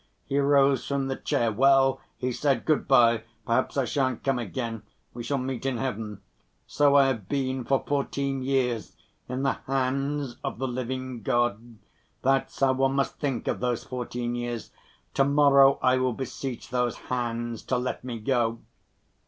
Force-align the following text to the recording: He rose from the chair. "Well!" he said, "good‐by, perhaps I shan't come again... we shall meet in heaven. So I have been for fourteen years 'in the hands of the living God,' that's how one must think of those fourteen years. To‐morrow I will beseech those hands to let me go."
He 0.25 0.39
rose 0.39 0.87
from 0.87 1.09
the 1.09 1.15
chair. 1.15 1.51
"Well!" 1.51 2.01
he 2.17 2.31
said, 2.31 2.65
"good‐by, 2.65 3.21
perhaps 3.45 3.77
I 3.77 3.85
shan't 3.85 4.23
come 4.23 4.39
again... 4.39 4.81
we 5.13 5.21
shall 5.21 5.37
meet 5.37 5.63
in 5.63 5.77
heaven. 5.77 6.23
So 6.65 6.95
I 6.95 7.05
have 7.05 7.29
been 7.29 7.63
for 7.65 7.83
fourteen 7.87 8.41
years 8.41 8.95
'in 9.29 9.43
the 9.43 9.59
hands 9.67 10.37
of 10.43 10.57
the 10.57 10.67
living 10.67 11.21
God,' 11.21 11.77
that's 12.23 12.59
how 12.61 12.73
one 12.73 12.93
must 12.93 13.19
think 13.19 13.47
of 13.47 13.59
those 13.59 13.83
fourteen 13.83 14.33
years. 14.33 14.71
To‐morrow 15.13 15.77
I 15.83 15.97
will 15.97 16.13
beseech 16.13 16.71
those 16.71 16.97
hands 17.13 17.61
to 17.65 17.77
let 17.77 18.03
me 18.03 18.17
go." 18.17 18.57